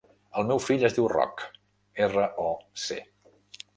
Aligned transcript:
El 0.41 0.45
meu 0.51 0.61
fill 0.67 0.85
es 0.87 0.95
diu 0.95 1.05
Roc: 1.11 1.43
erra, 2.07 2.25
o, 2.45 2.47
ce. 2.87 2.99